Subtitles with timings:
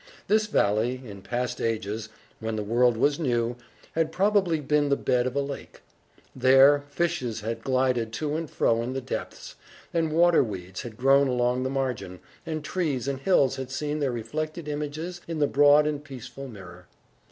[0.27, 2.09] This valley, in past ages,
[2.39, 3.55] when the world was new,
[3.91, 5.83] had probably been the bed of a lake.
[6.35, 9.57] There, fishes had glided to and fro in the depths,
[9.93, 14.11] and water weeds had grown along the margin, and trees and hills had seen their
[14.11, 16.87] reflected images in the broad and peaceful mirror.